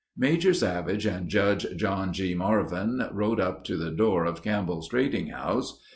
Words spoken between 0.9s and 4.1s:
and Judge John G. Marvin rode up to the